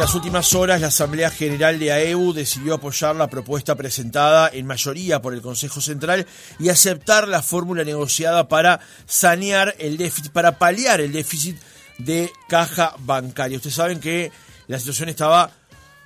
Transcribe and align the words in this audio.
en 0.00 0.06
las 0.06 0.14
últimas 0.14 0.54
horas, 0.54 0.80
la 0.80 0.86
Asamblea 0.86 1.30
General 1.30 1.78
de 1.78 1.92
AEU 1.92 2.32
decidió 2.32 2.72
apoyar 2.72 3.14
la 3.16 3.28
propuesta 3.28 3.74
presentada 3.74 4.48
en 4.50 4.64
mayoría 4.64 5.20
por 5.20 5.34
el 5.34 5.42
Consejo 5.42 5.82
Central 5.82 6.26
y 6.58 6.70
aceptar 6.70 7.28
la 7.28 7.42
fórmula 7.42 7.84
negociada 7.84 8.48
para 8.48 8.80
sanear 9.04 9.74
el 9.78 9.98
déficit, 9.98 10.32
para 10.32 10.56
paliar 10.56 11.02
el 11.02 11.12
déficit 11.12 11.58
de 11.98 12.32
caja 12.48 12.94
bancaria. 13.00 13.58
Ustedes 13.58 13.76
saben 13.76 14.00
que 14.00 14.32
la 14.68 14.78
situación 14.78 15.10
estaba 15.10 15.50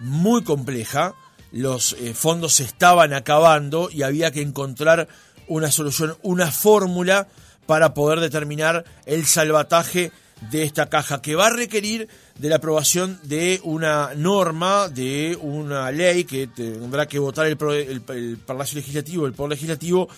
muy 0.01 0.43
compleja, 0.43 1.15
los 1.53 1.93
eh, 2.01 2.15
fondos 2.15 2.55
se 2.55 2.65
estaban 2.65 3.15
acabando 3.15 3.91
y 3.93 4.03
había 4.03 4.33
que 4.33 4.43
encontrar 4.43 5.07
una 5.47 5.71
solución, 5.71 6.17
una 6.23 6.51
fórmula 6.51 7.29
para 7.65 7.95
poder 7.95 8.19
determinar 8.19 8.85
el 9.07 9.25
salvataje 9.25 10.11
de 10.51 10.63
esta 10.63 10.89
caja 10.89 11.23
que 11.23 11.35
va 11.35 11.47
a 11.47 11.51
requerir 11.51 12.09
de 12.39 12.49
la 12.49 12.57
aprobación 12.57 13.19
de 13.23 13.61
una 13.63 14.11
norma, 14.17 14.89
de 14.89 15.39
una 15.41 15.91
ley 15.91 16.25
que 16.25 16.47
tendrá 16.47 17.07
que 17.07 17.19
votar 17.19 17.47
el, 17.47 17.57
el, 18.09 18.39
Palacio 18.39 18.77
Legislativo, 18.77 19.27
el 19.27 19.33
Poder 19.33 19.51
Legislativo, 19.51 20.09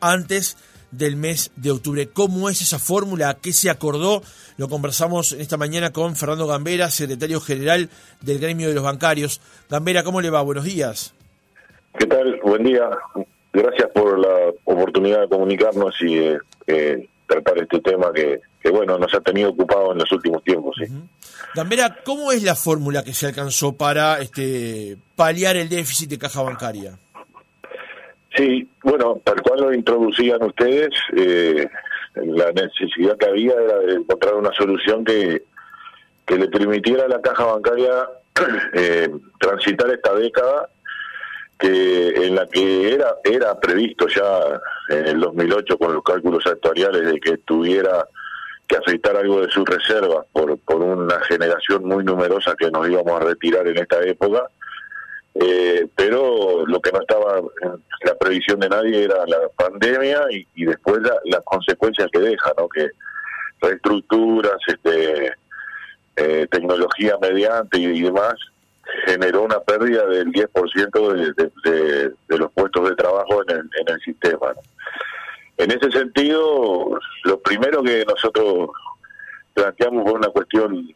antes 0.00 0.56
del 0.90 1.16
mes 1.16 1.52
de 1.56 1.70
octubre. 1.70 2.08
¿Cómo 2.08 2.48
es 2.48 2.62
esa 2.62 2.78
fórmula? 2.78 3.38
¿Qué 3.40 3.52
se 3.52 3.70
acordó? 3.70 4.22
Lo 4.56 4.68
conversamos 4.68 5.32
en 5.32 5.40
esta 5.40 5.56
mañana 5.56 5.92
con 5.92 6.16
Fernando 6.16 6.46
Gambera, 6.46 6.90
secretario 6.90 7.40
general 7.40 7.90
del 8.22 8.38
gremio 8.38 8.68
de 8.68 8.74
los 8.74 8.84
bancarios. 8.84 9.40
Gambera, 9.68 10.02
¿cómo 10.02 10.20
le 10.20 10.30
va? 10.30 10.42
Buenos 10.42 10.64
días. 10.64 11.14
¿Qué 11.98 12.06
tal? 12.06 12.40
Buen 12.42 12.64
día. 12.64 12.88
Gracias 13.52 13.88
por 13.94 14.18
la 14.18 14.52
oportunidad 14.64 15.22
de 15.22 15.28
comunicarnos 15.28 15.94
y 16.02 16.18
eh, 16.66 17.08
tratar 17.26 17.58
este 17.58 17.80
tema 17.80 18.12
que, 18.12 18.40
que, 18.60 18.70
bueno, 18.70 18.98
nos 18.98 19.12
ha 19.14 19.20
tenido 19.20 19.50
ocupado 19.50 19.92
en 19.92 19.98
los 19.98 20.10
últimos 20.12 20.42
tiempos. 20.44 20.76
¿sí? 20.78 20.86
Gambera, 21.54 21.98
¿cómo 22.04 22.32
es 22.32 22.42
la 22.42 22.54
fórmula 22.54 23.02
que 23.02 23.12
se 23.12 23.26
alcanzó 23.26 23.76
para 23.76 24.20
este 24.20 24.96
paliar 25.14 25.56
el 25.56 25.68
déficit 25.68 26.10
de 26.10 26.18
caja 26.18 26.42
bancaria? 26.42 26.98
Sí, 28.36 28.68
bueno, 28.82 29.20
tal 29.24 29.40
cual 29.40 29.60
lo 29.60 29.72
introducían 29.72 30.42
ustedes, 30.42 30.90
eh, 31.16 31.66
la 32.14 32.52
necesidad 32.52 33.16
que 33.16 33.26
había 33.26 33.54
era 33.54 33.78
de 33.78 33.94
encontrar 33.94 34.34
una 34.34 34.52
solución 34.52 35.04
que, 35.04 35.42
que 36.26 36.36
le 36.36 36.48
permitiera 36.48 37.04
a 37.04 37.08
la 37.08 37.20
caja 37.22 37.44
bancaria 37.46 38.08
eh, 38.74 39.08
transitar 39.38 39.90
esta 39.90 40.14
década 40.14 40.68
que 41.58 42.08
en 42.26 42.34
la 42.34 42.46
que 42.46 42.92
era 42.92 43.16
era 43.24 43.58
previsto 43.58 44.06
ya 44.08 44.60
en 44.90 45.06
el 45.06 45.20
2008 45.20 45.78
con 45.78 45.94
los 45.94 46.02
cálculos 46.02 46.46
actuariales 46.46 47.06
de 47.06 47.18
que 47.18 47.38
tuviera 47.38 48.06
que 48.66 48.76
afectar 48.76 49.16
algo 49.16 49.40
de 49.40 49.50
sus 49.50 49.64
reservas 49.64 50.26
por, 50.32 50.58
por 50.58 50.82
una 50.82 51.20
generación 51.20 51.84
muy 51.84 52.04
numerosa 52.04 52.54
que 52.58 52.70
nos 52.70 52.88
íbamos 52.88 53.20
a 53.20 53.24
retirar 53.24 53.66
en 53.68 53.78
esta 53.78 54.02
época, 54.02 54.48
eh, 55.34 55.86
pero 55.94 56.66
lo 56.66 56.80
que 56.80 56.92
no 56.92 57.00
estaba 57.00 57.38
en 57.38 57.84
la 58.04 58.14
previsión 58.18 58.58
de 58.60 58.68
nadie 58.68 59.04
era 59.04 59.26
la 59.26 59.48
pandemia 59.56 60.24
y, 60.30 60.64
después 60.64 61.00
las 61.24 61.44
consecuencias 61.44 62.08
que 62.12 62.20
deja, 62.20 62.52
¿no? 62.56 62.68
que 62.68 62.88
reestructuras, 63.60 64.56
este, 64.66 65.32
eh, 66.16 66.46
tecnología 66.50 67.16
mediante 67.20 67.78
y, 67.78 68.02
demás, 68.02 68.34
generó 69.06 69.42
una 69.42 69.60
pérdida 69.60 70.06
del 70.06 70.32
10% 70.32 71.12
de, 71.12 71.50
de, 71.64 72.12
de, 72.28 72.38
los 72.38 72.52
puestos 72.52 72.88
de 72.88 72.96
trabajo 72.96 73.42
en 73.42 73.56
el, 73.56 73.70
en 73.80 73.94
el 73.94 74.00
sistema. 74.00 74.52
En 75.56 75.70
ese 75.70 75.90
sentido, 75.90 76.98
lo 77.24 77.40
primero 77.40 77.82
que 77.82 78.04
nosotros 78.04 78.70
planteamos 79.54 80.04
fue 80.04 80.12
una 80.12 80.28
cuestión, 80.28 80.94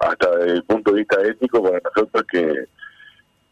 hasta 0.00 0.36
desde 0.36 0.52
el 0.54 0.64
punto 0.64 0.90
de 0.90 0.98
vista 0.98 1.22
ético, 1.22 1.62
para 1.62 1.80
nosotros 1.80 2.24
que, 2.30 2.66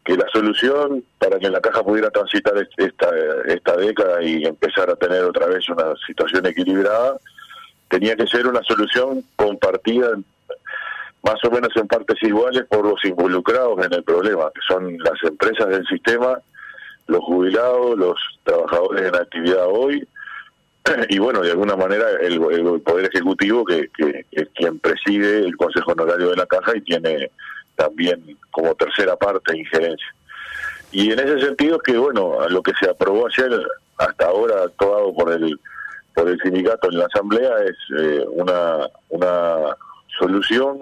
que 0.03 0.17
la 0.17 0.25
solución 0.33 1.03
para 1.17 1.39
que 1.39 1.49
la 1.49 1.61
caja 1.61 1.83
pudiera 1.83 2.09
transitar 2.09 2.53
esta, 2.77 3.09
esta 3.45 3.77
década 3.77 4.21
y 4.21 4.43
empezar 4.43 4.89
a 4.89 4.95
tener 4.95 5.23
otra 5.23 5.47
vez 5.47 5.67
una 5.69 5.93
situación 6.05 6.45
equilibrada, 6.45 7.17
tenía 7.89 8.15
que 8.15 8.27
ser 8.27 8.47
una 8.47 8.61
solución 8.63 9.23
compartida 9.35 10.09
más 11.23 11.43
o 11.45 11.51
menos 11.51 11.69
en 11.75 11.87
partes 11.87 12.21
iguales 12.21 12.65
por 12.69 12.85
los 12.85 13.03
involucrados 13.05 13.85
en 13.85 13.93
el 13.93 14.03
problema, 14.03 14.51
que 14.53 14.61
son 14.67 14.97
las 14.99 15.21
empresas 15.23 15.69
del 15.69 15.85
sistema, 15.87 16.37
los 17.07 17.21
jubilados, 17.21 17.97
los 17.97 18.19
trabajadores 18.43 19.07
en 19.07 19.15
actividad 19.15 19.65
hoy, 19.67 20.07
y 21.09 21.19
bueno, 21.19 21.41
de 21.41 21.51
alguna 21.51 21.75
manera 21.75 22.05
el, 22.21 22.39
Poder 22.81 23.05
Ejecutivo, 23.05 23.63
que, 23.63 23.89
que, 23.97 24.25
es 24.31 24.49
quien 24.53 24.79
preside 24.79 25.39
el 25.39 25.55
Consejo 25.55 25.93
Honorario 25.93 26.29
de 26.29 26.35
la 26.35 26.45
Caja 26.45 26.75
y 26.75 26.81
tiene 26.81 27.31
también 27.75 28.37
como 28.51 28.75
tercera 28.75 29.15
parte 29.15 29.57
injerencia. 29.57 30.13
Y 30.91 31.11
en 31.11 31.19
ese 31.19 31.39
sentido 31.39 31.79
que, 31.79 31.97
bueno, 31.97 32.37
lo 32.49 32.61
que 32.61 32.73
se 32.79 32.89
aprobó 32.89 33.27
ayer, 33.27 33.65
hasta 33.97 34.25
ahora 34.25 34.63
aprobado 34.65 35.13
por 35.13 35.31
el 35.31 35.59
por 36.13 36.29
el 36.29 36.39
sindicato 36.41 36.91
en 36.91 36.99
la 36.99 37.07
Asamblea, 37.07 37.51
es 37.65 37.75
eh, 37.99 38.23
una, 38.29 38.87
una 39.09 39.75
solución 40.19 40.79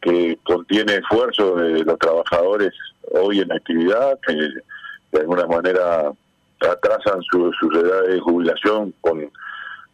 que 0.00 0.38
contiene 0.44 0.96
esfuerzo 0.96 1.56
de 1.56 1.84
los 1.84 1.98
trabajadores 1.98 2.72
hoy 3.12 3.40
en 3.40 3.52
actividad, 3.52 4.18
que 4.26 4.34
de 4.34 5.20
alguna 5.20 5.46
manera 5.46 6.12
atrasan 6.60 7.22
su, 7.22 7.52
su 7.58 7.70
edad 7.72 8.04
de 8.04 8.20
jubilación 8.20 8.94
con, 9.00 9.30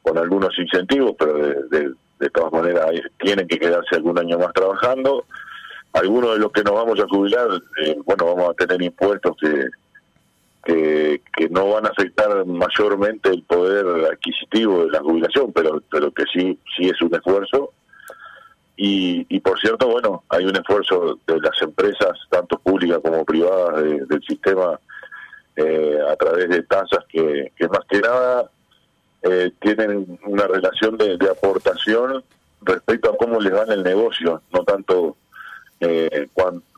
con 0.02 0.18
algunos 0.18 0.56
incentivos, 0.58 1.14
pero 1.18 1.34
de, 1.34 1.92
de, 2.18 2.30
todas 2.30 2.52
maneras 2.52 2.86
tienen 3.18 3.46
que 3.46 3.58
quedarse 3.58 3.96
algún 3.96 4.18
año 4.18 4.38
más 4.38 4.52
trabajando. 4.52 5.24
Algunos 5.92 6.34
de 6.34 6.38
los 6.40 6.52
que 6.52 6.62
nos 6.62 6.74
vamos 6.74 7.00
a 7.00 7.08
jubilar, 7.08 7.48
eh, 7.82 7.96
bueno, 8.04 8.26
vamos 8.26 8.50
a 8.50 8.54
tener 8.54 8.82
impuestos 8.82 9.36
que, 9.40 9.66
que, 10.64 11.22
que 11.36 11.48
no 11.48 11.70
van 11.70 11.86
a 11.86 11.90
afectar 11.90 12.44
mayormente 12.44 13.30
el 13.30 13.42
poder 13.44 14.12
adquisitivo 14.12 14.84
de 14.84 14.90
la 14.90 15.00
jubilación, 15.00 15.52
pero, 15.52 15.82
pero 15.90 16.10
que 16.10 16.24
sí, 16.32 16.58
sí 16.76 16.88
es 16.88 17.00
un 17.00 17.14
esfuerzo. 17.14 17.72
Y, 18.76 19.26
y 19.28 19.40
por 19.40 19.58
cierto, 19.58 19.88
bueno, 19.88 20.24
hay 20.28 20.44
un 20.44 20.56
esfuerzo 20.56 21.18
de 21.26 21.40
las 21.40 21.60
empresas, 21.62 22.12
tanto 22.30 22.58
públicas 22.58 22.98
como 23.02 23.24
privadas 23.24 23.82
del 23.82 24.22
sistema, 24.26 24.78
eh, 25.56 25.98
a 26.06 26.16
través 26.16 26.50
de 26.50 26.62
tasas 26.64 27.04
que, 27.08 27.50
que 27.56 27.68
más 27.68 27.80
que 27.88 28.00
nada 28.00 28.50
eh, 29.22 29.50
tienen 29.60 30.18
una 30.26 30.46
relación 30.46 30.98
de, 30.98 31.16
aportación 31.30 32.22
respecto 32.60 33.10
a 33.10 33.16
cómo 33.16 33.40
les 33.40 33.54
va 33.54 33.62
en 33.62 33.72
el 33.72 33.82
negocio, 33.82 34.42
no 34.52 34.64
tanto 34.64 35.16
eh, 35.80 36.28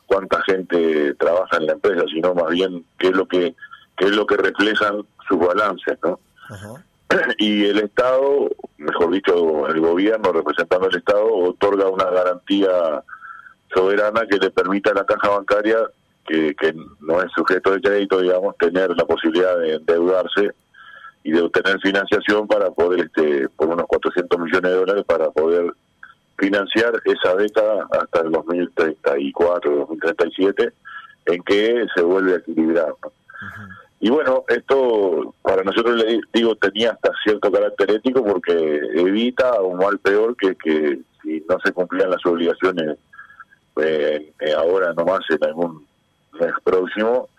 cuánta 0.05 0.41
gente 0.43 1.13
trabaja 1.15 1.57
en 1.57 1.65
la 1.65 1.73
empresa, 1.73 2.05
sino 2.09 2.33
más 2.33 2.49
bien 2.51 2.85
qué 2.97 3.07
es 3.07 3.15
lo 3.15 3.27
que 3.27 3.53
qué 3.99 4.05
es 4.05 4.11
lo 4.11 4.25
que 4.25 4.37
reflejan 4.37 5.05
sus 5.27 5.37
balances, 5.37 5.97
¿no? 6.03 6.19
Y 7.37 7.65
el 7.65 7.79
Estado, 7.79 8.49
mejor 8.89 9.11
dicho, 9.11 9.67
el 9.67 9.79
gobierno 9.79 10.31
representando 10.31 10.87
al 10.87 10.95
Estado, 10.95 11.25
otorga 11.25 11.87
una 11.89 12.05
garantía 12.05 13.03
soberana 13.73 14.25
que 14.27 14.37
le 14.37 14.49
permita 14.49 14.91
a 14.91 14.95
la 14.95 15.05
caja 15.05 15.29
bancaria 15.29 15.77
que, 16.25 16.75
no 16.99 17.21
es 17.21 17.31
sujeto 17.31 17.71
de 17.71 17.81
crédito, 17.81 18.21
digamos, 18.21 18.55
tener 18.57 18.89
la 18.95 19.05
posibilidad 19.05 19.57
de 19.57 19.75
endeudarse 19.75 20.51
y 21.23 21.31
de 21.31 21.41
obtener 21.41 21.79
financiación 21.81 22.47
para 22.47 22.69
poder, 22.69 23.05
este, 23.05 23.49
por 23.49 23.69
unos 23.69 23.87
400 23.87 24.39
millones 24.39 24.71
de 24.71 24.77
dólares, 24.77 25.03
para 25.07 25.31
poder 25.31 25.73
financiar 26.37 26.93
esa 27.05 27.35
década 27.35 27.87
hasta 27.91 28.21
el 28.21 28.31
2034, 28.31 29.75
2037, 29.75 30.73
en 31.25 31.43
que 31.43 31.85
se 31.95 32.01
vuelve 32.01 32.33
a 32.33 32.37
equilibrar. 32.37 32.93
Y 34.01 34.09
bueno, 34.09 34.45
esto 34.47 35.35
para 35.41 35.61
nosotros, 35.63 35.97
le 35.97 36.21
digo, 36.33 36.55
tenía 36.55 36.91
hasta 36.91 37.11
cierto 37.23 37.51
carácter 37.51 37.91
ético 37.91 38.23
porque 38.23 38.53
evita 38.95 39.61
un 39.61 39.77
mal 39.77 39.99
peor 39.99 40.37
que, 40.37 40.55
que 40.55 40.99
si 41.21 41.43
no 41.49 41.57
se 41.63 41.73
cumplían 41.73 42.09
las 42.09 42.25
obligaciones 42.25 42.97
eh, 43.81 44.33
eh, 44.39 44.53
ahora 44.53 44.93
nomás 44.93 45.21
en 45.29 45.43
algún 45.43 45.85
mes 46.39 46.53
próximo, 46.63 47.29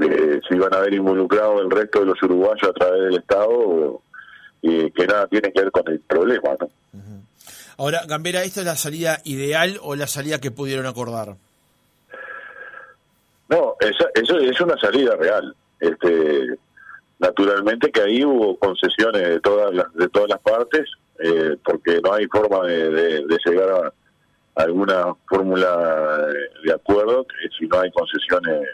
eh, 0.00 0.40
se 0.48 0.54
iban 0.54 0.74
a 0.74 0.80
ver 0.80 0.94
involucrados 0.94 1.60
el 1.60 1.70
resto 1.70 2.00
de 2.00 2.06
los 2.06 2.22
uruguayos 2.22 2.68
a 2.68 2.72
través 2.72 3.02
del 3.02 3.16
Estado, 3.18 4.00
y 4.62 4.90
que 4.90 5.06
nada 5.06 5.26
tiene 5.28 5.52
que 5.52 5.60
ver 5.60 5.70
con 5.70 5.88
el 5.88 6.00
problema. 6.00 6.50
¿no? 6.58 6.68
Ahora, 7.76 8.02
Gambera, 8.06 8.42
¿esta 8.44 8.60
es 8.60 8.66
la 8.66 8.76
salida 8.76 9.20
ideal 9.24 9.78
o 9.82 9.96
la 9.96 10.06
salida 10.06 10.40
que 10.40 10.50
pudieron 10.50 10.86
acordar? 10.86 11.36
No, 13.48 13.76
esa, 13.80 14.06
eso 14.14 14.38
es 14.38 14.60
una 14.60 14.76
salida 14.78 15.16
real. 15.16 15.54
Este, 15.84 16.56
naturalmente 17.18 17.90
que 17.90 18.00
ahí 18.00 18.24
hubo 18.24 18.58
concesiones 18.58 19.22
de 19.22 19.40
todas 19.40 19.74
las 19.74 19.92
de 19.94 20.08
todas 20.08 20.28
las 20.28 20.40
partes, 20.40 20.88
eh, 21.18 21.56
porque 21.64 22.00
no 22.02 22.12
hay 22.12 22.26
forma 22.26 22.66
de 22.66 23.38
llegar 23.44 23.70
a 23.70 23.92
alguna 24.54 25.14
fórmula 25.28 26.28
de 26.64 26.72
acuerdo 26.72 27.26
si 27.58 27.66
no 27.66 27.80
hay 27.80 27.90
concesiones 27.90 28.68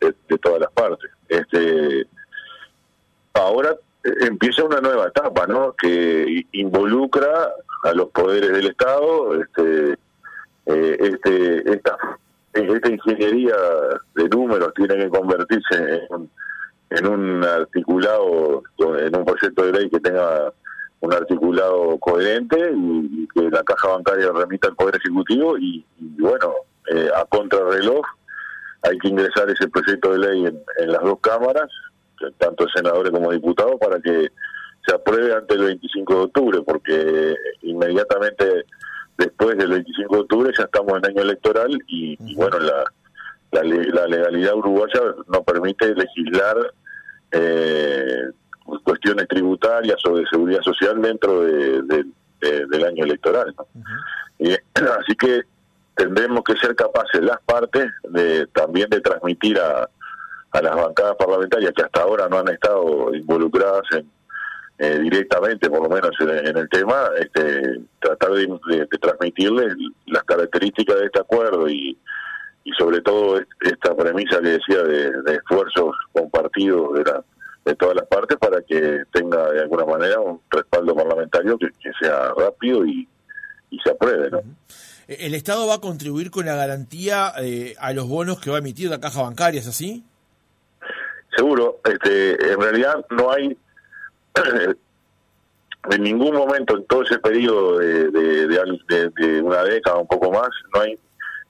de, 0.00 0.38
todas 0.38 0.60
las 0.60 0.72
partes. 0.72 1.10
Este 1.28 2.06
ahora 3.34 3.76
empieza 4.20 4.64
una 4.64 4.80
nueva 4.80 5.08
etapa, 5.08 5.46
¿no? 5.46 5.74
Que 5.74 6.46
involucra 6.52 7.50
a 7.84 7.92
los 7.92 8.08
poderes 8.10 8.52
del 8.52 8.68
Estado, 8.68 9.40
este, 9.40 9.92
eh, 10.66 10.96
este, 11.00 11.72
esta 11.72 11.96
esta 12.52 12.90
ingeniería 12.90 13.54
de 14.14 14.28
números 14.28 14.72
tiene 14.74 14.96
que 14.96 15.08
convertirse 15.08 16.06
en 16.90 17.06
un, 17.06 17.42
en 17.42 17.44
articulado, 17.44 18.62
en 18.78 19.16
un 19.16 19.24
proyecto 19.24 19.64
de 19.64 19.72
ley 19.72 19.90
que 19.90 20.00
tenga 20.00 20.52
un 21.00 21.12
articulado 21.12 21.98
coherente 21.98 22.58
y, 22.74 23.28
que 23.28 23.48
la 23.50 23.62
caja 23.62 23.88
bancaria 23.88 24.30
remita 24.32 24.68
al 24.68 24.76
Poder 24.76 24.96
Ejecutivo 24.96 25.56
y, 25.58 25.84
bueno, 26.18 26.52
eh, 26.92 27.08
a 27.14 27.24
contrarreloj 27.26 28.04
hay 28.82 28.98
que 28.98 29.08
ingresar 29.08 29.48
ese 29.50 29.68
proyecto 29.68 30.12
de 30.12 30.18
ley 30.18 30.46
en, 30.46 30.92
las 30.92 31.02
dos 31.02 31.20
cámaras, 31.20 31.70
tanto 32.38 32.66
senadores 32.74 33.12
como 33.12 33.30
diputados, 33.30 33.74
para 33.78 34.00
que 34.00 34.28
se 34.86 34.94
apruebe 34.94 35.34
antes 35.34 35.56
del 35.56 35.66
25 35.66 36.14
de 36.14 36.20
octubre, 36.20 36.62
porque 36.62 37.34
inmediatamente 37.62 38.64
después 39.20 39.56
del 39.58 39.70
25 39.70 40.14
de 40.14 40.20
octubre 40.22 40.52
ya 40.56 40.64
estamos 40.64 40.98
en 40.98 41.06
año 41.06 41.22
electoral 41.22 41.78
y, 41.86 42.34
bueno, 42.34 42.58
la, 42.58 42.84
la, 43.52 44.06
legalidad 44.06 44.54
uruguaya 44.54 45.00
no 45.28 45.42
permite 45.42 45.94
legislar 45.94 46.56
eh, 47.32 48.30
cuestiones 48.82 49.28
tributarias 49.28 49.98
o 50.06 50.16
de 50.16 50.24
seguridad 50.26 50.62
social 50.62 51.00
dentro 51.02 51.42
de, 51.42 52.04
del 52.40 52.84
año 52.84 53.04
electoral. 53.04 53.54
y, 54.38 54.52
así 54.98 55.14
que 55.18 55.42
tendremos 55.94 56.42
que 56.42 56.56
ser 56.56 56.74
capaces 56.74 57.20
las 57.22 57.40
partes 57.42 57.90
de 58.08 58.46
también 58.46 58.88
de 58.88 59.00
transmitir 59.00 59.58
a, 59.58 59.88
a 60.52 60.62
las 60.62 60.74
bancadas 60.74 61.16
parlamentarias 61.16 61.72
que 61.76 61.82
hasta 61.82 62.00
ahora 62.00 62.26
no 62.28 62.38
han 62.38 62.48
estado 62.48 63.14
involucradas 63.14 63.82
en, 63.92 64.10
eh, 64.82 64.98
directamente, 64.98 65.68
por 65.68 65.82
lo 65.82 65.90
menos 65.90 66.10
en, 66.20 66.56
el 66.56 66.66
tema, 66.70 67.10
este, 67.20 67.82
tratar 68.00 68.30
de, 68.30 68.86
transmitirles 68.98 69.74
las 70.06 70.24
características 70.24 70.98
de 70.98 71.04
este 71.04 71.20
acuerdo 71.20 71.68
y, 71.68 71.98
y 72.64 72.72
sobre 72.78 73.02
todo 73.02 73.38
esta 73.60 73.94
premisa 73.94 74.40
que 74.40 74.48
decía 74.48 74.82
de, 74.82 75.34
esfuerzos 75.34 75.94
compartidos 76.12 76.94
de, 76.94 77.04
la, 77.04 77.22
de 77.66 77.74
todas 77.74 77.96
las 77.96 78.06
partes 78.06 78.38
para 78.38 78.62
que 78.62 79.02
tenga 79.12 79.50
de 79.50 79.60
alguna 79.60 79.84
manera 79.84 80.18
un 80.18 80.40
respaldo 80.50 80.94
parlamentario 80.94 81.58
que, 81.58 81.68
sea 82.00 82.32
rápido 82.34 82.86
y, 82.86 83.06
y 83.68 83.78
se 83.80 83.90
apruebe. 83.90 84.30
¿no? 84.30 84.40
¿El 85.08 85.34
Estado 85.34 85.66
va 85.66 85.74
a 85.74 85.80
contribuir 85.82 86.30
con 86.30 86.46
la 86.46 86.54
garantía 86.54 87.34
eh, 87.42 87.74
a 87.80 87.92
los 87.92 88.08
bonos 88.08 88.40
que 88.40 88.48
va 88.48 88.56
a 88.56 88.60
emitir 88.60 88.88
la 88.88 88.98
caja 88.98 89.20
bancaria, 89.20 89.60
es 89.60 89.66
así? 89.66 90.04
Seguro. 91.36 91.80
Este, 91.84 92.52
en 92.52 92.58
realidad 92.58 93.04
no 93.10 93.30
hay 93.30 93.58
en 95.90 96.02
ningún 96.02 96.34
momento 96.34 96.76
en 96.76 96.84
todo 96.86 97.02
ese 97.02 97.18
periodo 97.18 97.78
de, 97.78 98.10
de, 98.10 99.42
una 99.42 99.64
década, 99.64 99.96
un 99.96 100.06
poco 100.06 100.30
más, 100.30 100.48
no 100.74 100.82
hay 100.82 100.98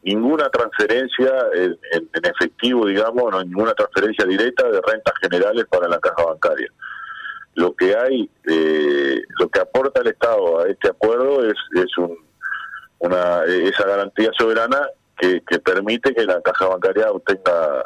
ninguna 0.03 0.49
transferencia 0.51 1.31
en, 1.55 1.79
efectivo, 2.23 2.87
digamos, 2.87 3.31
no 3.31 3.43
ninguna 3.43 3.75
transferencia 3.75 4.25
directa 4.25 4.69
de 4.71 4.81
rentas 4.81 5.15
generales 5.21 5.67
para 5.69 5.89
la 5.89 5.99
caja 5.99 6.25
bancaria. 6.25 6.71
Lo 7.55 7.75
que 7.75 7.97
hay, 7.97 8.31
eh, 8.49 9.21
lo 9.39 9.49
que 9.49 9.61
aporta 9.61 10.01
el 10.01 10.09
Estado 10.09 10.61
a 10.61 10.69
este 10.69 10.89
acuerdo 10.89 11.45
es, 11.45 11.57
es 11.75 11.99
un, 11.99 12.17
una, 13.01 13.45
esa 13.45 13.85
garantía 13.85 14.31
soberana 14.39 14.87
que, 15.19 15.43
que 15.47 15.59
permite 15.59 16.15
que 16.15 16.25
la 16.25 16.41
caja 16.41 16.67
bancaria 16.67 17.11
obtenga 17.11 17.85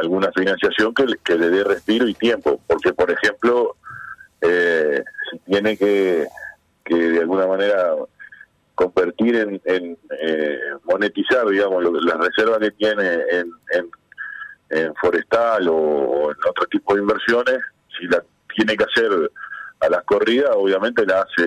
alguna 0.00 0.30
financiación 0.30 0.94
que, 0.94 1.06
que 1.24 1.34
le 1.34 1.50
dé 1.50 1.64
respiro 1.64 2.06
y 2.06 2.14
tiempo, 2.14 2.60
porque 2.68 2.92
por 2.92 3.10
ejemplo 3.10 3.74
eh, 4.40 5.02
tiene 5.46 5.76
que, 5.76 6.26
que 6.84 6.94
de 6.94 7.20
alguna 7.20 7.46
manera 7.46 7.94
convertir 8.74 9.36
en, 9.36 9.60
en 9.64 9.98
eh, 10.20 10.58
monetizar, 10.84 11.46
digamos, 11.48 11.82
las 12.04 12.18
reservas 12.18 12.58
que 12.58 12.70
tiene 12.72 13.14
en, 13.30 13.50
en, 13.70 14.94
forestal 14.96 15.68
o, 15.68 16.30
en 16.30 16.36
otro 16.48 16.66
tipo 16.70 16.94
de 16.94 17.00
inversiones, 17.00 17.58
si 17.98 18.06
la 18.06 18.22
tiene 18.54 18.76
que 18.76 18.84
hacer 18.84 19.10
a 19.80 19.88
las 19.88 20.02
corridas, 20.04 20.50
obviamente 20.54 21.06
la 21.06 21.20
hace 21.20 21.46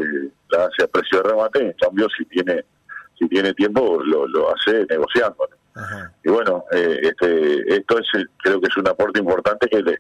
la 0.50 0.66
hace 0.66 0.84
a 0.84 0.88
precio 0.88 1.22
de 1.22 1.30
remate, 1.30 1.66
en 1.66 1.74
cambio 1.74 2.08
si 2.18 2.26
tiene 2.26 2.66
si 3.18 3.28
tiene 3.28 3.54
tiempo 3.54 4.02
lo, 4.04 4.28
lo 4.28 4.54
hace 4.54 4.86
negociando. 4.90 5.48
Y 6.24 6.30
bueno, 6.30 6.66
eh, 6.72 7.00
este, 7.04 7.76
esto 7.76 8.00
es 8.00 8.08
creo 8.44 8.60
que 8.60 8.68
es 8.68 8.78
un 8.78 8.88
aporte 8.88 9.20
importante 9.20 9.68
que 9.68 9.82
le, 9.82 10.00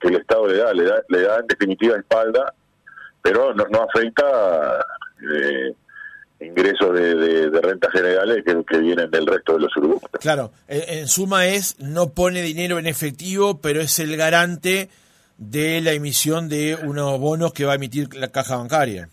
que 0.00 0.08
el 0.08 0.16
Estado 0.16 0.46
le 0.46 0.56
da, 0.56 0.72
le 0.72 0.84
da, 0.84 1.02
le 1.08 1.22
da 1.22 1.38
en 1.38 1.46
definitiva 1.46 1.96
espalda, 1.96 2.54
pero 3.22 3.54
no, 3.54 3.66
no 3.66 3.82
afecta 3.82 4.84
eh, 5.22 5.74
ingresos 6.40 6.94
de, 6.94 7.14
de, 7.50 7.60
rentas 7.60 7.92
generales 7.92 8.42
que, 8.44 8.78
vienen 8.78 9.10
del 9.10 9.26
resto 9.26 9.54
de 9.54 9.60
los 9.60 9.76
uruguayos. 9.76 10.10
Claro, 10.20 10.52
en, 10.68 11.06
suma 11.06 11.46
es, 11.46 11.78
no 11.80 12.10
pone 12.10 12.42
dinero 12.42 12.78
en 12.78 12.86
efectivo, 12.86 13.60
pero 13.60 13.80
es 13.80 13.98
el 13.98 14.16
garante 14.16 14.88
de 15.36 15.80
la 15.80 15.92
emisión 15.92 16.48
de 16.48 16.76
unos 16.82 17.18
bonos 17.18 17.52
que 17.52 17.64
va 17.64 17.72
a 17.72 17.76
emitir 17.76 18.14
la 18.14 18.28
caja 18.28 18.56
bancaria. 18.56 19.08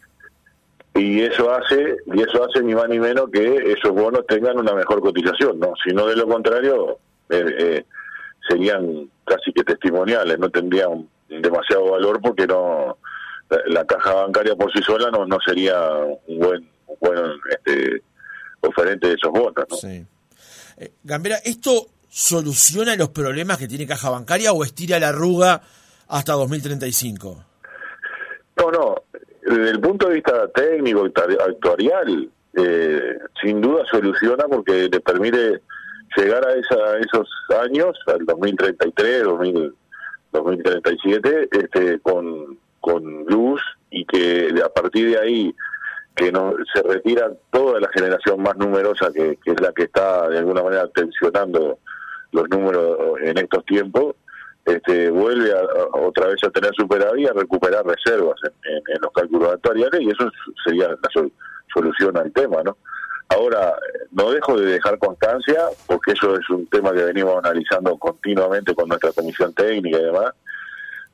Y 0.96 1.22
eso 1.22 1.52
hace, 1.54 1.98
y 2.08 2.22
eso 2.22 2.44
hace 2.44 2.64
ni 2.64 2.74
más 2.74 2.90
ni 2.90 3.00
menos 3.00 3.30
que 3.32 3.72
esos 3.72 3.92
bonos 3.92 4.26
tengan 4.26 4.58
una 4.58 4.74
mejor 4.74 5.00
cotización, 5.02 5.60
¿no? 5.60 5.74
Si 5.84 5.94
no 5.94 6.08
de 6.08 6.16
lo 6.16 6.28
contrario, 6.28 6.98
eh, 7.30 7.46
eh, 7.60 7.86
serían 8.48 9.10
casi 9.26 9.52
que 9.54 9.64
testimoniales, 9.64 10.40
no 10.40 10.50
tendrían 10.50 11.08
demasiado 11.30 11.92
valor 11.92 12.22
porque 12.22 12.48
no 12.48 12.98
la, 13.68 13.86
caja 13.86 14.14
bancaria 14.14 14.56
por 14.56 14.72
sí 14.72 14.80
sola 14.82 15.10
no 15.12 15.26
no 15.26 15.38
sería 15.46 15.78
un 16.28 16.40
buen 16.40 16.70
buen 17.00 17.18
este, 17.50 18.02
oferente 18.62 19.08
de 19.08 19.14
esos 19.14 19.32
bonos. 19.32 19.66
¿no? 19.70 19.76
Sí. 19.78 20.06
Eh, 20.78 20.92
Gambera, 21.04 21.38
¿esto 21.44 21.88
soluciona 22.10 22.96
los 22.96 23.10
problemas 23.10 23.58
que 23.58 23.68
tiene 23.68 23.86
caja 23.86 24.10
bancaria 24.10 24.52
o 24.52 24.64
estira 24.64 25.00
la 25.00 25.10
arruga 25.10 25.62
hasta 26.08 26.34
2035? 26.34 27.46
No, 28.58 28.72
no. 28.72 28.96
Desde 29.42 29.70
el 29.70 29.80
punto 29.80 30.08
de 30.08 30.16
vista 30.16 30.48
técnico 30.50 31.06
y 31.06 31.12
actuarial, 31.40 32.30
eh, 32.54 33.18
sin 33.42 33.62
duda 33.62 33.84
soluciona 33.90 34.46
porque 34.46 34.90
le 34.90 35.00
permite 35.00 35.62
llegar 36.22 36.48
a, 36.48 36.54
esa, 36.54 36.98
esos 37.00 37.30
años, 37.62 37.98
al 38.08 38.26
2033, 38.26 39.24
2037, 40.32 41.50
este, 41.52 42.00
con, 42.00 42.58
luz 43.28 43.62
y 43.92 44.06
que 44.06 44.50
a 44.64 44.70
partir 44.70 45.10
de 45.12 45.20
ahí 45.20 45.56
que 46.16 46.32
no 46.32 46.54
se 46.74 46.82
retira 46.82 47.30
toda 47.52 47.82
la 47.82 47.90
generación 47.90 48.42
más 48.42 48.56
numerosa 48.56 49.12
que, 49.14 49.38
es 49.44 49.62
la 49.62 49.74
que 49.74 49.84
está 49.84 50.30
de 50.30 50.38
alguna 50.38 50.64
manera 50.64 50.88
tensionando 50.88 51.80
los 52.32 52.50
números 52.50 53.20
en 53.22 53.38
estos 53.38 53.66
tiempos 53.66 54.16
este, 54.68 55.10
vuelve 55.10 55.50
otra 55.94 56.28
vez 56.28 56.44
a 56.44 56.50
tener 56.50 56.72
superávit 56.76 57.26
y 57.26 57.28
a 57.28 57.34
recuperar 57.34 57.86
reservas 57.86 58.36
en, 58.66 59.02
los 59.02 59.12
cálculos 59.14 59.54
actuariales 59.54 60.02
y 60.02 60.10
eso 60.10 60.30
sería 60.66 60.90
la 60.90 60.98
solución 61.74 62.18
al 62.18 62.32
tema, 62.34 62.64
¿no? 62.64 62.78
Ahora, 63.30 63.74
no 64.12 64.32
dejo 64.32 64.60
de 64.60 64.74
dejar 64.74 64.98
constancia, 65.00 65.66
porque 65.86 66.14
eso 66.14 66.36
es 66.38 66.50
un 66.50 66.66
tema 66.68 66.94
que 66.94 67.04
venimos 67.04 67.38
analizando 67.44 67.98
continuamente 67.98 68.74
con 68.74 68.88
nuestra 68.88 69.12
comisión 69.12 69.54
técnica 69.54 69.98
y 69.98 70.06
demás, 70.06 70.32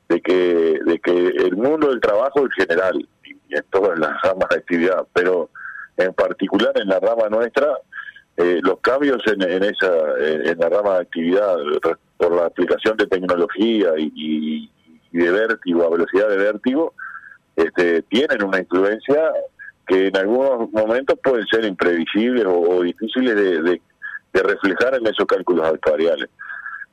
de 0.08 0.20
que, 0.20 0.78
de 0.84 0.98
que 1.00 1.10
el 1.10 1.56
mundo 1.56 1.88
del 1.88 2.00
trabajo 2.00 2.40
en 2.40 2.50
general, 2.50 3.08
y 3.24 3.56
en 3.56 3.64
todas 3.70 3.98
las 3.98 4.20
ramas 4.22 4.48
de 4.48 4.56
actividad, 4.56 5.06
pero 5.12 5.50
en 5.96 6.12
particular 6.14 6.72
en 6.76 6.88
la 6.88 7.00
rama 7.00 7.28
nuestra, 7.28 7.78
eh, 8.36 8.60
los 8.62 8.80
cambios 8.80 9.22
en, 9.26 9.42
en 9.42 9.62
esa 9.62 9.92
en 10.18 10.58
la 10.58 10.68
rama 10.68 10.94
de 10.94 11.02
actividad 11.02 11.56
por 12.16 12.34
la 12.34 12.46
aplicación 12.46 12.96
de 12.96 13.06
tecnología 13.06 13.90
y, 13.96 14.70
de 15.12 15.30
vértigo 15.30 15.84
a 15.84 15.90
velocidad 15.90 16.28
de 16.28 16.36
vértigo 16.36 16.92
este, 17.54 18.02
tienen 18.02 18.42
una 18.42 18.58
influencia 18.58 19.30
que 19.86 20.08
en 20.08 20.16
algunos 20.16 20.70
momentos 20.72 21.18
pueden 21.22 21.46
ser 21.46 21.64
imprevisibles 21.64 22.44
o, 22.46 22.82
difíciles 22.82 23.34
de, 23.34 23.80
reflejar 24.32 24.96
en 24.96 25.06
esos 25.06 25.26
cálculos 25.26 25.66
actuariales. 25.66 26.28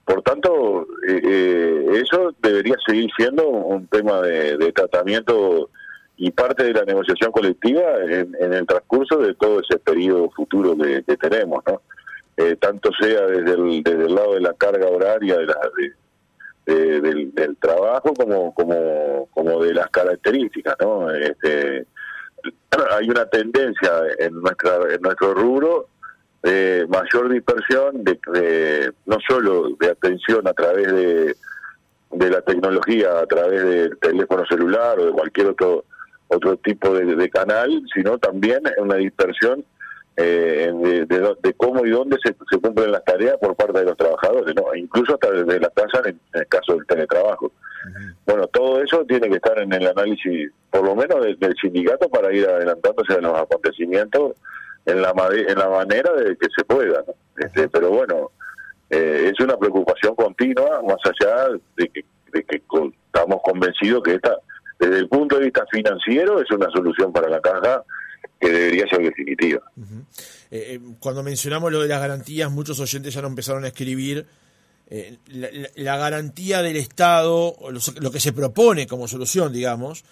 Por 0.05 0.21
tanto, 0.21 0.85
eh, 1.07 1.21
eh, 1.23 2.03
eso 2.03 2.35
debería 2.41 2.75
seguir 2.85 3.09
siendo 3.17 3.47
un 3.47 3.87
tema 3.87 4.21
de, 4.21 4.71
tratamiento 4.73 5.69
y 6.17 6.29
parte 6.31 6.65
de 6.65 6.73
la 6.73 6.83
negociación 6.83 7.31
colectiva 7.31 7.81
en, 8.03 8.35
el 8.53 8.67
transcurso 8.67 9.17
de 9.17 9.33
todo 9.33 9.59
ese 9.61 9.79
periodo 9.79 10.29
futuro 10.29 10.77
que, 10.77 11.17
tenemos, 11.17 11.63
¿no? 11.65 11.81
Eh, 12.37 12.55
tanto 12.57 12.91
sea 12.99 13.25
desde 13.25 13.53
el, 13.53 13.83
desde 13.83 14.05
el 14.05 14.15
lado 14.15 14.35
de 14.35 14.41
la 14.41 14.53
carga 14.53 14.87
horaria 14.87 15.37
de 15.37 15.45
la, 15.45 15.57
del, 16.65 17.33
del, 17.33 17.57
trabajo 17.57 18.13
como, 18.13 18.53
como, 18.53 19.27
como 19.33 19.63
de 19.63 19.73
las 19.73 19.89
características, 19.89 20.75
¿no? 20.79 21.11
Este, 21.11 21.87
hay 22.91 23.09
una 23.09 23.25
tendencia 23.25 23.91
en 24.19 24.41
nuestra 24.41 24.77
en 24.93 25.01
nuestro 25.01 25.33
rubro 25.33 25.87
de 26.43 26.87
mayor 26.89 27.29
dispersión 27.29 28.03
de, 28.03 28.93
no 29.05 29.17
solo 29.27 29.75
de 29.79 29.89
atención 29.89 30.47
a 30.47 30.53
través 30.53 30.87
de, 30.87 31.35
de 32.11 32.29
la 32.29 32.41
tecnología 32.41 33.19
a 33.19 33.25
través 33.25 33.63
del 33.63 33.97
teléfono 33.99 34.45
celular 34.47 34.99
o 34.99 35.05
de 35.05 35.11
cualquier 35.11 35.47
otro 35.47 35.85
otro 36.29 36.57
tipo 36.57 36.93
de, 36.93 37.29
canal 37.29 37.83
sino 37.93 38.17
también 38.17 38.63
una 38.77 38.95
dispersión 38.95 39.63
eh, 40.23 41.05
de, 41.07 41.53
cómo 41.55 41.85
y 41.85 41.89
dónde 41.89 42.17
se, 42.23 42.33
cumplen 42.59 42.91
las 42.91 43.03
tareas 43.03 43.37
por 43.39 43.55
parte 43.55 43.79
de 43.79 43.85
los 43.85 43.97
trabajadores, 43.97 44.55
¿no? 44.55 44.75
incluso 44.75 45.13
hasta 45.15 45.31
desde 45.31 45.59
la 45.59 45.69
casa 45.69 46.01
en, 46.05 46.19
el 46.33 46.47
caso 46.47 46.75
del 46.75 46.85
teletrabajo. 46.85 47.51
Bueno, 48.27 48.45
todo 48.47 48.83
eso 48.83 49.03
tiene 49.05 49.27
que 49.29 49.37
estar 49.37 49.57
en 49.57 49.73
el 49.73 49.87
análisis, 49.87 50.51
por 50.69 50.83
lo 50.83 50.95
menos 50.95 51.23
del, 51.23 51.55
sindicato, 51.59 52.07
para 52.09 52.31
ir 52.31 52.47
adelantándose 52.47 53.13
en 53.13 53.23
los 53.23 53.39
acontecimientos 53.39 54.33
en 54.85 55.01
la, 55.01 55.13
en 55.31 55.57
la 55.57 55.69
manera 55.69 56.13
de 56.13 56.35
que 56.37 56.47
se 56.55 56.63
pueda. 56.63 57.03
Este, 57.37 57.67
pero 57.69 57.89
bueno, 57.89 58.29
eh, 58.91 59.31
es 59.33 59.39
una 59.43 59.57
preocupación 59.57 60.15
continua, 60.15 60.81
más 60.83 60.99
allá 61.05 61.49
de 61.77 61.87
que, 61.89 62.05
de 62.33 62.43
que 62.43 62.61
estamos 63.07 63.41
convencidos 63.43 64.03
que 64.03 64.15
esta, 64.15 64.37
desde 64.79 64.99
el 64.99 65.09
punto 65.09 65.37
de 65.37 65.45
vista 65.45 65.65
financiero, 65.71 66.39
es 66.39 66.51
una 66.51 66.69
solución 66.69 67.11
para 67.11 67.29
la 67.29 67.39
caja 67.39 67.83
que 68.41 68.49
debería 68.49 68.87
ser 68.87 69.03
definitiva. 69.03 69.61
Eh, 69.77 69.99
eh, 70.49 70.79
cuando 70.99 71.23
mencionamos 71.23 71.71
lo 71.71 71.81
de 71.81 71.87
las 71.87 72.01
garantías, 72.01 72.51
muchos 72.51 72.79
oyentes 72.79 73.13
ya 73.13 73.21
no 73.21 73.27
empezaron 73.27 73.63
a 73.63 73.67
escribir. 73.67 74.25
Eh, 74.89 75.17
la, 75.75 75.95
garantía 75.95 76.61
del 76.61 76.75
Estado, 76.75 77.55
lo, 77.99 78.11
que 78.11 78.19
se 78.19 78.33
propone 78.33 78.87
como 78.87 79.07
solución, 79.07 79.53
digamos, 79.53 80.03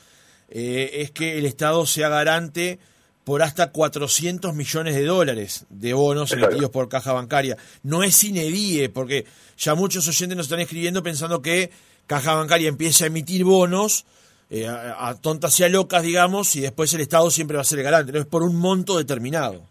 es 0.47 1.11
que 1.11 1.37
el 1.37 1.45
Estado 1.45 1.85
sea 1.85 2.07
garante 2.07 2.79
por 3.25 3.43
hasta 3.43 3.71
400 3.71 4.55
millones 4.55 4.95
de 4.95 5.05
dólares 5.05 5.65
de 5.69 5.93
bonos 5.93 6.31
emitidos 6.31 6.69
por 6.69 6.87
caja 6.87 7.11
bancaria. 7.13 7.57
No 7.83 8.03
es 8.03 8.23
inedie, 8.23 8.89
porque 8.89 9.25
ya 9.57 9.75
muchos 9.75 10.07
oyentes 10.07 10.37
nos 10.37 10.45
están 10.45 10.61
escribiendo 10.61 11.03
pensando 11.03 11.41
que 11.41 11.71
caja 12.07 12.33
bancaria 12.35 12.69
empieza 12.69 13.03
a 13.03 13.07
emitir 13.07 13.43
bonos 13.43 14.05
eh, 14.49 14.67
a, 14.67 15.15
tontas 15.21 15.59
y 15.59 15.63
a 15.63 15.69
locas, 15.69 16.03
digamos, 16.03 16.55
y 16.55 16.61
después 16.61 16.93
el 16.93 17.01
Estado 17.01 17.29
siempre 17.29 17.55
va 17.55 17.61
a 17.61 17.65
ser 17.65 17.79
el 17.79 17.85
garante, 17.85 18.11
no 18.11 18.19
es 18.19 18.25
por 18.25 18.43
un 18.43 18.55
monto 18.55 18.97
determinado. 18.97 19.61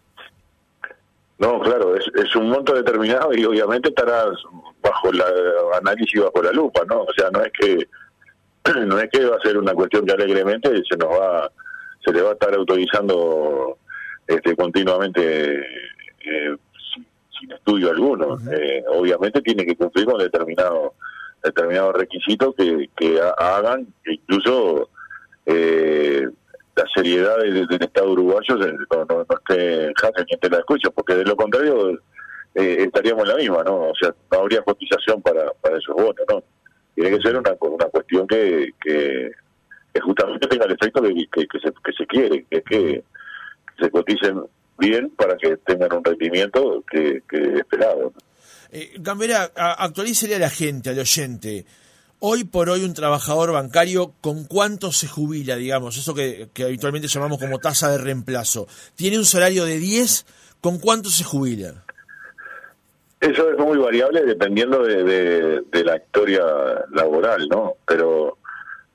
No, 1.38 1.60
claro, 1.60 1.96
es, 1.96 2.04
es 2.14 2.34
un 2.36 2.48
monto 2.48 2.74
determinado 2.74 3.32
y 3.34 3.44
obviamente 3.44 3.90
estará 3.90 4.24
bajo 4.82 5.12
la 5.12 5.24
análisis 5.78 6.20
bajo 6.20 6.42
la 6.42 6.52
lupa, 6.52 6.82
¿no? 6.88 7.02
O 7.02 7.12
sea, 7.16 7.30
no 7.30 7.42
es 7.42 7.52
que 7.52 7.88
no 8.86 8.98
es 8.98 9.08
que 9.10 9.24
va 9.24 9.36
a 9.36 9.40
ser 9.40 9.56
una 9.56 9.72
cuestión 9.74 10.04
que 10.04 10.12
alegremente 10.12 10.70
se 10.88 10.96
nos 10.96 11.10
va 11.10 11.50
se 12.04 12.12
le 12.12 12.22
va 12.22 12.30
a 12.30 12.32
estar 12.32 12.54
autorizando 12.54 13.78
este 14.26 14.54
continuamente 14.56 15.60
eh, 15.60 16.56
sin, 17.38 17.52
estudio 17.52 17.90
alguno. 17.90 18.38
Eh, 18.50 18.84
obviamente 18.88 19.40
tiene 19.42 19.64
que 19.64 19.76
cumplir 19.76 20.06
con 20.06 20.18
determinado 20.18 20.94
determinados 21.42 21.94
requisitos 21.94 22.54
que, 22.56 22.90
que 22.96 23.20
hagan 23.38 23.86
que 24.04 24.14
incluso 24.14 24.88
eh, 25.46 26.28
la 26.76 26.84
seriedad 26.94 27.38
del, 27.38 27.66
Estado 27.70 28.12
uruguayo 28.12 28.56
no, 28.56 29.04
no, 29.04 29.22
esté 29.22 29.86
en 29.86 29.94
jaque 29.94 30.24
ni 30.24 30.34
esté 30.34 30.50
la 30.50 30.58
escucha, 30.58 30.90
porque 30.90 31.14
de 31.14 31.24
lo 31.24 31.36
contrario 31.36 31.98
eh, 32.54 32.84
estaríamos 32.86 33.24
en 33.24 33.28
la 33.28 33.36
misma, 33.36 33.64
¿no? 33.64 33.90
O 33.90 33.94
sea, 34.00 34.14
no 34.30 34.38
habría 34.40 34.62
cotización 34.62 35.20
para, 35.22 35.50
para 35.60 35.78
esos 35.78 35.94
votos, 35.94 36.24
¿no? 36.28 36.42
Tiene 36.94 37.16
que 37.16 37.22
ser 37.22 37.36
una, 37.36 37.52
una 37.60 37.86
cuestión 37.86 38.26
que, 38.26 38.72
que, 38.80 39.30
justamente 40.00 40.46
tenga 40.46 40.64
el 40.66 40.72
efecto 40.72 41.02
que, 41.02 41.26
que, 41.32 41.58
se, 41.60 41.72
que 41.84 41.92
se 41.92 42.06
quiere, 42.06 42.46
que 42.48 42.58
es 42.58 42.64
que 42.64 43.04
se 43.80 43.90
coticen 43.90 44.44
bien 44.78 45.10
para 45.10 45.36
que 45.36 45.56
tengan 45.58 45.92
un 45.92 46.04
rendimiento 46.04 46.84
que, 46.90 47.22
que 47.28 47.58
esperado. 47.58 48.12
Eh, 48.70 48.92
Gambera, 48.98 49.50
actualícele 49.54 50.36
a 50.36 50.38
la 50.38 50.50
gente, 50.50 50.90
al 50.90 50.98
oyente. 50.98 51.64
Hoy 52.20 52.44
por 52.44 52.68
hoy 52.68 52.84
un 52.84 52.94
trabajador 52.94 53.52
bancario, 53.52 54.14
¿con 54.20 54.44
cuánto 54.44 54.90
se 54.92 55.06
jubila, 55.06 55.56
digamos? 55.56 55.96
Eso 55.96 56.14
que, 56.14 56.48
habitualmente 56.64 57.08
llamamos 57.08 57.38
como 57.38 57.58
tasa 57.58 57.90
de 57.90 57.98
reemplazo. 57.98 58.66
¿Tiene 58.96 59.18
un 59.18 59.24
salario 59.24 59.64
de 59.64 59.78
10? 59.78 60.26
¿Con 60.60 60.78
cuánto 60.78 61.10
se 61.10 61.22
jubila? 61.22 61.84
Eso 63.20 63.50
es 63.50 63.58
muy 63.58 63.78
variable 63.78 64.24
dependiendo 64.24 64.82
de, 64.82 65.62
la 65.72 65.96
historia 65.96 66.44
laboral, 66.92 67.48
¿no? 67.48 67.74
Pero 67.86 68.38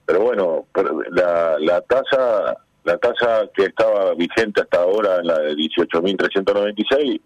pero 0.06 0.20
bueno, 0.20 0.68
la, 1.12 1.58
la 1.60 1.80
tasa 1.82 2.58
la 2.84 2.98
tasa 2.98 3.50
que 3.54 3.66
estaba 3.66 4.14
vigente 4.14 4.62
hasta 4.62 4.80
ahora, 4.80 5.20
en 5.20 5.28
la 5.28 5.40
de 5.40 5.54
18.396, 5.56 7.22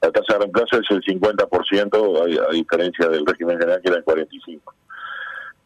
la 0.00 0.10
tasa 0.10 0.34
de 0.34 0.38
reemplazo 0.40 0.78
es 0.80 0.90
el 0.90 1.02
50%, 1.02 2.40
a, 2.42 2.48
a 2.48 2.52
diferencia 2.52 3.08
del 3.08 3.26
régimen 3.26 3.58
general 3.58 3.80
que 3.82 3.88
era 3.88 3.98
el 3.98 4.04
45%. 4.04 4.60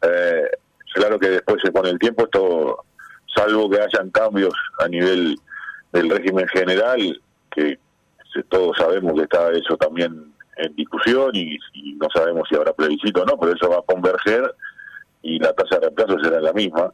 Eh, 0.03 0.51
claro 0.95 1.19
que 1.19 1.29
después 1.29 1.63
con 1.73 1.87
el 1.87 1.99
tiempo 1.99 2.25
esto, 2.25 2.85
salvo 3.35 3.71
que 3.71 3.81
hayan 3.81 4.11
cambios 4.11 4.55
a 4.79 4.89
nivel 4.89 5.37
del 5.93 6.11
régimen 6.11 6.47
general, 6.49 7.21
que 7.51 7.79
todos 8.49 8.77
sabemos 8.77 9.15
que 9.15 9.23
está 9.23 9.51
eso 9.53 9.77
también 9.77 10.33
en 10.57 10.75
discusión 10.75 11.31
y, 11.35 11.59
no 11.97 12.09
sabemos 12.15 12.49
si 12.49 12.57
habrá 12.57 12.73
plebiscito 12.73 13.23
o 13.23 13.25
no, 13.25 13.39
pero 13.39 13.53
eso 13.53 13.69
va 13.69 13.79
a 13.79 13.83
converger 13.83 14.55
y 15.23 15.39
la 15.39 15.53
tasa 15.53 15.77
de 15.77 15.83
reemplazo 15.83 16.19
será 16.21 16.41
la 16.41 16.53
misma. 16.53 16.93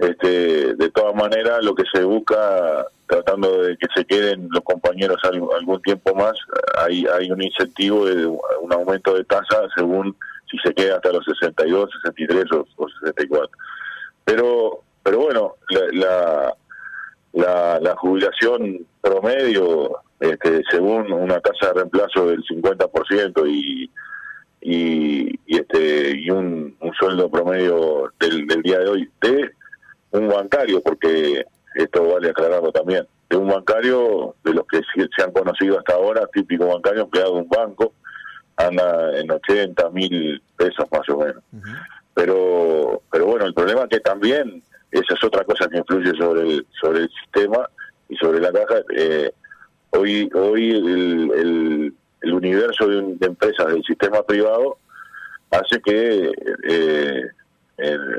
Este, 0.00 0.74
de 0.76 0.90
todas 0.92 1.14
maneras, 1.14 1.62
lo 1.62 1.74
que 1.74 1.84
se 1.92 2.02
busca 2.02 2.86
tratando 3.06 3.62
de 3.62 3.76
que 3.76 3.86
se 3.94 4.06
queden 4.06 4.48
los 4.50 4.64
compañeros 4.64 5.18
algún 5.22 5.82
tiempo 5.82 6.14
más, 6.14 6.32
hay, 6.78 7.04
hay 7.06 7.30
un 7.30 7.42
incentivo 7.42 8.06
de 8.06 8.24
un 8.24 8.72
aumento 8.72 9.14
de 9.14 9.24
tasa 9.24 9.68
según 9.76 10.16
si 10.50 10.56
se 10.64 10.72
queda 10.72 10.96
hasta 10.96 11.12
los 11.12 11.24
62, 11.24 11.90
63 12.02 12.44
o, 12.52 12.66
o 12.76 12.88
64. 12.88 13.50
Pero, 14.24 14.80
pero 15.02 15.18
bueno, 15.18 15.56
la, 15.68 16.54
la, 17.34 17.78
la, 17.80 17.96
jubilación 17.96 18.86
promedio, 19.02 19.98
este, 20.18 20.62
según 20.70 21.12
una 21.12 21.40
tasa 21.40 21.68
de 21.68 21.80
reemplazo 21.80 22.26
del 22.26 22.42
50% 22.44 23.50
y, 23.50 23.90
y, 24.62 25.40
y, 25.46 25.58
este, 25.58 26.16
y 26.16 26.30
un, 26.30 26.74
un 26.80 26.92
sueldo 26.94 27.30
promedio 27.30 28.10
del, 28.18 28.46
del 28.46 28.62
día 28.62 28.78
de 28.78 28.88
hoy 28.88 29.10
de 29.20 29.59
un 30.12 30.28
bancario, 30.28 30.80
porque 30.80 31.44
esto 31.74 32.08
vale 32.08 32.30
aclararlo 32.30 32.72
también, 32.72 33.06
de 33.28 33.36
un 33.36 33.48
bancario 33.48 34.34
de 34.44 34.54
los 34.54 34.66
que 34.66 34.80
se 34.94 35.22
han 35.22 35.32
conocido 35.32 35.78
hasta 35.78 35.94
ahora, 35.94 36.26
típico 36.32 36.66
bancario 36.66 37.02
empleado 37.02 37.34
de 37.34 37.40
un 37.42 37.48
banco, 37.48 37.92
anda 38.56 39.18
en 39.18 39.30
80 39.30 39.90
mil 39.90 40.42
pesos 40.56 40.86
más 40.90 41.08
o 41.08 41.18
menos. 41.18 41.42
Pero 42.14 43.02
pero 43.10 43.26
bueno, 43.26 43.46
el 43.46 43.54
problema 43.54 43.82
es 43.82 43.88
que 43.88 44.00
también, 44.00 44.62
esa 44.90 45.14
es 45.14 45.24
otra 45.24 45.44
cosa 45.44 45.68
que 45.68 45.78
influye 45.78 46.12
sobre 46.18 46.42
el, 46.42 46.66
sobre 46.80 47.00
el 47.00 47.10
sistema 47.10 47.68
y 48.08 48.16
sobre 48.16 48.40
la 48.40 48.52
caja, 48.52 48.82
eh, 48.96 49.32
hoy 49.90 50.28
hoy 50.34 50.70
el, 50.70 51.94
el, 52.22 52.34
universo 52.34 52.86
de, 52.86 53.26
empresas 53.26 53.66
del 53.68 53.82
sistema 53.84 54.22
privado 54.22 54.78
hace 55.50 55.80
que 55.80 56.32
eh, 56.64 57.24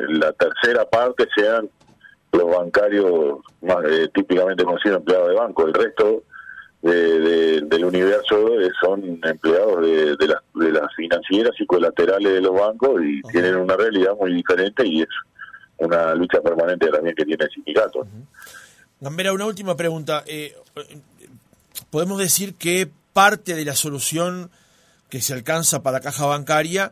la 0.10 0.34
tercera 0.34 0.86
parte 0.86 1.28
sean 1.36 1.70
los 2.32 2.50
bancarios 2.50 3.40
más 3.62 3.78
eh, 3.86 4.10
típicamente 4.14 4.64
conocidos 4.64 5.00
empleados 5.00 5.30
de 5.30 5.36
banco, 5.36 5.68
el 5.68 5.74
resto 5.74 6.24
del 6.82 7.86
universo 7.86 8.48
son 8.82 9.20
empleados 9.24 9.82
de, 9.82 10.16
de, 10.18 10.28
las, 10.28 10.42
de 10.56 10.72
las 10.72 10.96
financieras 10.96 11.52
y 11.60 11.66
colaterales 11.68 12.34
de 12.34 12.42
los 12.42 12.54
bancos 12.54 13.00
y 13.04 13.22
tienen 13.32 13.56
una 13.56 13.78
realidad 13.78 14.14
muy 14.20 14.34
diferente 14.34 14.88
y 14.88 15.04
es 15.04 15.10
una 15.78 16.16
lucha 16.16 16.42
permanente 16.42 16.88
también 16.90 17.16
que 17.16 17.26
tiene 17.26 17.44
el 17.44 17.52
sindicato. 17.52 18.08
Gambera, 19.00 19.34
una 19.34 19.46
última 19.46 19.76
pregunta. 19.76 20.24
Eh, 20.26 20.56
¿Podemos 21.90 22.20
decir 22.20 22.56
que 22.56 22.90
parte 23.14 23.56
de 23.56 23.66
la 23.66 23.76
solución 23.76 24.50
que 25.10 25.22
se 25.22 25.34
alcanza 25.34 25.84
para 25.84 26.00
caja 26.00 26.26
bancaria 26.26 26.92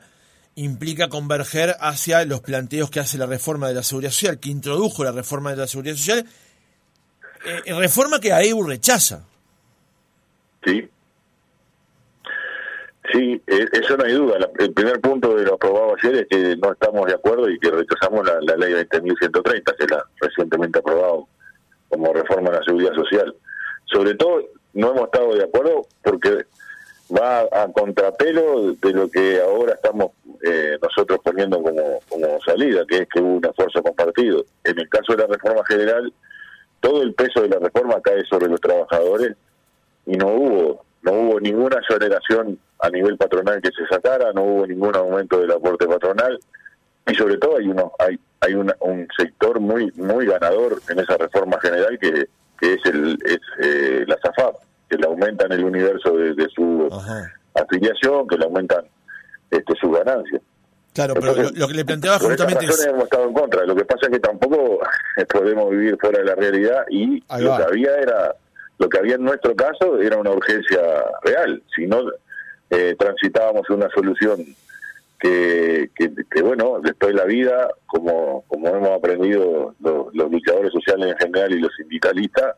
implica 0.60 1.08
converger 1.08 1.76
hacia 1.80 2.26
los 2.26 2.42
planteos 2.42 2.90
que 2.90 3.00
hace 3.00 3.18
la 3.18 3.26
reforma 3.26 3.68
de 3.68 3.76
la 3.76 3.84
seguridad 3.84 4.12
social, 4.12 4.40
que 4.40 4.50
introdujo 4.50 5.04
la 5.04 5.12
reforma 5.12 5.52
de 5.52 5.58
la 5.58 5.68
seguridad 5.68 5.96
social, 5.96 6.26
eh, 7.46 7.74
reforma 7.74 8.20
que 8.20 8.34
AEU 8.34 8.64
rechaza. 8.64 9.26
Sí. 10.64 10.90
Sí, 13.12 13.42
e, 13.48 13.66
eso 13.72 13.98
no 13.98 14.04
hay 14.04 14.14
duda. 14.14 14.38
El 14.60 14.74
primer 14.74 15.00
punto 15.00 15.34
de 15.36 15.46
lo 15.46 15.56
aprobado 15.56 15.96
ayer 15.98 16.16
es 16.16 16.28
que 16.30 16.56
no 16.58 16.74
estamos 16.74 17.06
de 17.08 17.14
acuerdo 17.14 17.50
y 17.50 17.58
que 17.58 17.72
rechazamos 17.72 18.26
la, 18.26 18.40
la 18.42 18.58
ley 18.58 18.74
20.130, 18.74 19.76
que 19.78 19.88
la 19.88 20.04
recientemente 20.20 20.80
aprobado 20.80 21.28
como 21.88 22.14
reforma 22.14 22.52
de 22.52 22.58
la 22.58 22.64
seguridad 22.64 22.94
social. 22.94 23.34
Sobre 23.86 24.14
todo, 24.16 24.44
no 24.74 24.92
hemos 24.92 25.06
estado 25.06 25.34
de 25.34 25.44
acuerdo 25.44 25.88
porque 26.04 26.46
va 27.16 27.42
a 27.52 27.68
contrapelo 27.72 28.74
de 28.74 28.94
lo 28.94 29.10
que 29.10 29.42
ahora 29.42 29.74
estamos 29.74 30.12
eh, 30.44 30.78
nosotros 30.82 31.20
poniendo 31.24 31.62
como, 31.62 32.00
como 32.08 32.40
salida, 32.42 32.86
que 32.88 33.00
es 33.00 33.10
que 33.10 33.20
hubo 33.20 33.38
un 33.38 33.46
esfuerzo 33.46 33.82
compartido. 33.82 34.46
En 34.64 34.80
el 34.80 34.88
caso 34.90 35.14
de 35.14 35.24
la 35.24 35.28
reforma 35.28 35.66
general, 35.66 36.14
todo 36.80 37.02
el 37.02 37.14
peso 37.14 37.42
de 37.42 37.50
la 37.50 37.60
reforma 37.60 38.00
cae 38.02 38.24
sobre 38.26 38.48
los 38.48 38.62
trabajadores 38.62 39.36
y 40.06 40.16
no 40.16 40.28
hubo 40.28 40.90
no 41.02 41.14
hubo 41.14 41.40
ninguna 41.40 41.78
exoneración 41.78 42.60
a 42.80 42.90
nivel 42.90 43.18
patronal 43.18 43.62
que 43.62 43.72
se 43.72 43.88
sacara, 43.88 44.34
no 44.34 44.44
hubo 44.44 44.68
ningún 44.68 44.96
aumento 44.96 45.40
del 45.40 45.52
aporte 45.52 45.88
patronal 45.88 46.38
y 47.08 47.16
sobre 47.16 47.38
todo 47.38 47.58
hay 47.58 47.68
uno 47.68 47.94
hay 48.00 48.20
hay 48.42 48.54
un 48.54 49.08
sector 49.18 49.60
muy 49.60 49.92
muy 49.96 50.26
ganador 50.26 50.82
en 50.90 51.00
esa 51.00 51.18
reforma 51.18 51.58
general 51.62 51.98
que, 52.00 52.28
que 52.60 52.74
es 52.74 52.86
el 52.86 53.18
es 53.26 53.40
eh, 53.62 54.04
la 54.08 54.18
SAFAP 54.18 54.56
que 54.90 54.98
le 54.98 55.06
aumentan 55.06 55.52
el 55.52 55.64
universo 55.64 56.14
de, 56.14 56.48
su 56.54 56.90
afiliación, 57.54 58.28
que 58.28 58.38
le 58.38 58.46
aumentan 58.46 58.86
este, 59.52 59.74
sus 59.80 59.92
ganancias. 59.98 60.42
Claro, 60.94 61.14
pero 61.14 61.52
lo, 61.56 61.68
que 61.68 61.74
le 61.74 61.86
planteaba 61.86 62.20
justamente 62.20 62.66
es... 62.66 62.86
hemos 62.86 63.04
estado 63.04 63.26
en 63.26 63.34
contra. 63.34 63.64
Lo 63.66 63.76
que 63.76 63.86
pasa 63.86 64.08
es 64.08 64.10
que 64.10 64.20
tampoco 64.20 64.80
podemos 65.32 65.70
vivir 65.70 65.98
fuera 66.00 66.20
de 66.20 66.26
la 66.26 66.36
realidad 66.36 66.86
y 66.90 67.24
lo 67.40 67.58
que 67.58 67.64
había 67.64 67.96
era, 67.98 68.36
lo 68.80 68.90
que 68.90 68.98
había 68.98 69.16
en 69.16 69.24
nuestro 69.24 69.56
caso 69.56 70.02
era 70.02 70.18
una 70.18 70.32
urgencia 70.32 70.82
real. 71.24 71.62
Si 71.76 71.86
no 71.86 72.02
eh, 72.70 72.96
transitábamos 72.98 73.70
una 73.70 73.90
solución 73.90 74.44
que, 75.20 75.90
que, 75.96 76.42
bueno, 76.42 76.80
después 76.82 77.14
de 77.14 77.20
la 77.20 77.26
vida, 77.26 77.70
como, 77.86 78.44
como 78.48 78.70
hemos 78.70 78.90
aprendido 78.90 79.76
los, 79.82 80.14
los 80.14 80.32
luchadores 80.32 80.72
sociales 80.72 81.12
en 81.12 81.18
general 81.18 81.52
y 81.52 81.60
los 81.60 81.72
sindicalistas, 81.76 82.56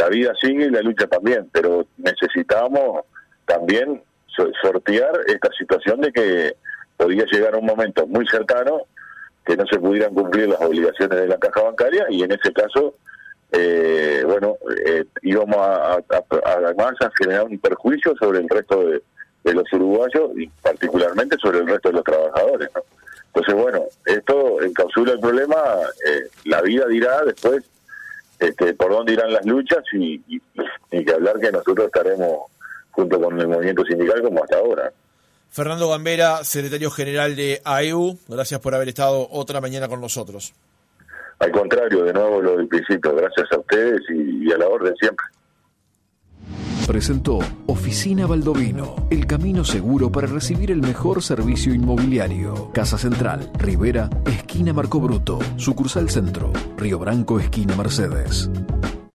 la 0.00 0.08
vida 0.08 0.32
sigue 0.40 0.64
y 0.64 0.70
la 0.70 0.80
lucha 0.80 1.06
también, 1.06 1.48
pero 1.52 1.86
necesitábamos 1.98 3.04
también 3.44 4.02
sortear 4.62 5.12
esta 5.26 5.50
situación 5.58 6.00
de 6.00 6.10
que 6.10 6.56
podía 6.96 7.26
llegar 7.26 7.54
a 7.54 7.58
un 7.58 7.66
momento 7.66 8.06
muy 8.06 8.26
cercano 8.26 8.82
que 9.44 9.56
no 9.56 9.66
se 9.66 9.78
pudieran 9.78 10.14
cumplir 10.14 10.48
las 10.48 10.60
obligaciones 10.62 11.20
de 11.20 11.28
la 11.28 11.36
caja 11.36 11.62
bancaria 11.62 12.06
y 12.08 12.22
en 12.22 12.32
ese 12.32 12.50
caso, 12.52 12.94
eh, 13.52 14.22
bueno, 14.24 14.56
eh, 14.86 15.04
íbamos 15.20 15.56
a, 15.58 15.98
además 16.46 16.94
a 17.00 17.10
generar 17.18 17.44
un 17.44 17.58
perjuicio 17.58 18.14
sobre 18.18 18.38
el 18.38 18.48
resto 18.48 18.82
de, 18.86 19.02
los 19.52 19.70
uruguayos 19.72 20.30
y 20.36 20.46
particularmente 20.62 21.36
sobre 21.38 21.58
el 21.58 21.66
resto 21.66 21.88
de 21.88 21.94
los 21.96 22.04
trabajadores. 22.04 22.70
Entonces, 23.26 23.54
bueno, 23.54 23.84
esto 24.06 24.62
encapsula 24.62 25.12
el 25.12 25.20
problema, 25.20 25.56
eh, 26.06 26.28
la 26.44 26.62
vida 26.62 26.86
dirá 26.86 27.22
después 27.24 27.64
este, 28.40 28.74
por 28.74 28.90
dónde 28.90 29.12
irán 29.12 29.32
las 29.32 29.44
luchas 29.46 29.84
y, 29.92 30.20
y 30.90 31.04
que 31.04 31.12
hablar 31.12 31.38
que 31.38 31.52
nosotros 31.52 31.86
estaremos 31.86 32.50
junto 32.90 33.20
con 33.20 33.38
el 33.40 33.48
movimiento 33.48 33.84
sindical 33.84 34.22
como 34.22 34.42
hasta 34.42 34.58
ahora. 34.58 34.92
Fernando 35.50 35.88
Gambera, 35.88 36.44
secretario 36.44 36.90
general 36.90 37.34
de 37.34 37.60
AEU, 37.64 38.16
gracias 38.28 38.60
por 38.60 38.74
haber 38.74 38.88
estado 38.88 39.28
otra 39.30 39.60
mañana 39.60 39.88
con 39.88 40.00
nosotros. 40.00 40.54
Al 41.40 41.50
contrario, 41.50 42.04
de 42.04 42.12
nuevo 42.12 42.40
lo 42.40 42.56
del 42.56 42.68
principio, 42.68 43.14
gracias 43.14 43.50
a 43.50 43.58
ustedes 43.58 44.00
y, 44.10 44.52
a 44.52 44.58
la 44.58 44.68
orden 44.68 44.94
siempre. 44.96 45.26
Presentó 46.90 47.38
Oficina 47.68 48.26
Baldovino, 48.26 48.96
el 49.10 49.24
camino 49.24 49.64
seguro 49.64 50.10
para 50.10 50.26
recibir 50.26 50.72
el 50.72 50.80
mejor 50.80 51.22
servicio 51.22 51.72
inmobiliario. 51.72 52.72
Casa 52.72 52.98
Central, 52.98 53.48
Rivera, 53.56 54.10
esquina 54.26 54.72
Marco 54.72 54.98
Bruto, 54.98 55.38
sucursal 55.54 56.10
Centro, 56.10 56.52
Río 56.76 56.98
Branco, 56.98 57.38
esquina 57.38 57.76
Mercedes. 57.76 58.50